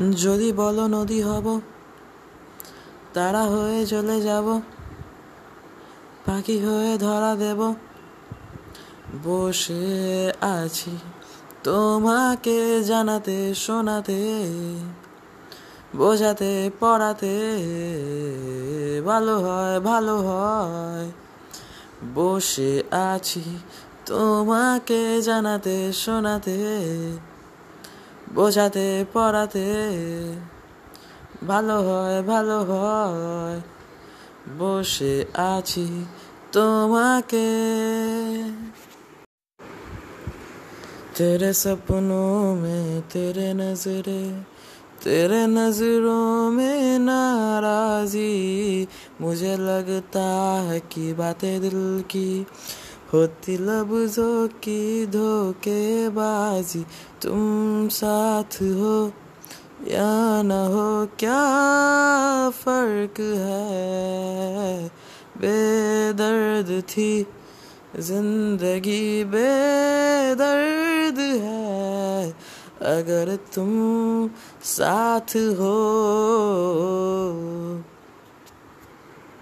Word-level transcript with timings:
যদি 0.00 0.52
বলো 0.52 0.86
নদী 0.86 1.22
হব, 1.22 1.60
তারা 3.14 3.42
হয়ে 3.42 3.86
চলে 3.86 4.20
যাব, 4.20 4.60
পাখি 6.26 6.58
হয়ে 6.58 6.98
ধরা 6.98 7.36
দেব, 7.36 7.74
বসে 9.22 10.32
আছি 10.40 10.98
তোমাকে 11.64 12.82
জানাতে, 12.82 13.54
শোনাতে, 13.54 14.44
বোঝাতে, 15.96 16.70
পড়াতে, 16.80 17.34
ভালো 19.04 19.38
হয় 19.38 19.80
ভালো 19.80 20.16
হয়, 20.16 21.10
বসে 22.14 22.82
আছি 22.90 23.42
তোমাকে 24.06 25.20
জানাতে, 25.20 25.92
শোনাতে 25.92 26.58
বোঝাতে 28.33 28.87
পড়াতে 29.13 29.65
ভালো 31.47 31.77
হয় 31.81 32.17
ভালো 32.23 32.57
হয় 32.63 33.57
বসে 34.59 35.15
আছি 35.47 35.87
তোমাকে 36.53 37.47
तेरे 41.17 41.51
सपनों 41.53 42.55
में 42.55 43.01
तेरे 43.03 43.47
नजरे 43.53 44.23
तेरे 45.03 45.41
नजरों 45.47 46.51
में 46.51 46.99
नाराजी 46.99 48.33
मुझे 49.21 49.55
लगता 49.59 50.27
है 50.61 50.79
कि 50.91 51.13
बातें 51.13 51.61
दिल 51.61 52.03
की 52.11 52.29
होती 53.14 53.56
लफ्जों 53.56 54.48
की 54.48 55.06
धोखेबाजी। 55.06 56.86
तुम 57.22 57.88
साथ 57.88 58.56
हो 58.62 59.12
या 59.88 60.42
न 60.42 60.50
हो, 60.50 61.08
क्या 61.18 62.50
फ़र्क 62.50 63.20
है? 63.20 64.88
बेदर्द 65.38 66.82
थी 66.82 67.26
ज़िंदगी, 67.98 69.24
बेदर्द 69.24 71.18
है। 71.18 72.30
अगर 72.82 73.38
तुम 73.54 73.70
साथ 74.64 75.36
हो 75.36 75.78